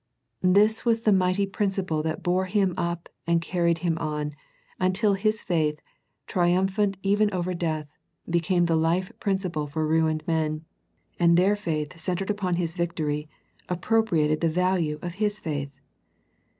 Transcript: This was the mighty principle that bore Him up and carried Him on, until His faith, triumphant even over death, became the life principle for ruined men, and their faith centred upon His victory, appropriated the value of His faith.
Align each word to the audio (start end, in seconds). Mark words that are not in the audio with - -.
This 0.41 0.83
was 0.83 1.01
the 1.01 1.13
mighty 1.13 1.45
principle 1.45 2.01
that 2.01 2.23
bore 2.23 2.45
Him 2.45 2.73
up 2.75 3.07
and 3.27 3.39
carried 3.39 3.77
Him 3.85 3.99
on, 3.99 4.33
until 4.79 5.13
His 5.13 5.43
faith, 5.43 5.79
triumphant 6.25 6.97
even 7.03 7.31
over 7.31 7.53
death, 7.53 7.87
became 8.27 8.65
the 8.65 8.75
life 8.75 9.11
principle 9.19 9.67
for 9.67 9.85
ruined 9.85 10.23
men, 10.25 10.65
and 11.19 11.37
their 11.37 11.55
faith 11.55 11.99
centred 11.99 12.31
upon 12.31 12.55
His 12.55 12.73
victory, 12.73 13.29
appropriated 13.69 14.41
the 14.41 14.49
value 14.49 14.97
of 15.03 15.13
His 15.21 15.39
faith. 15.39 15.69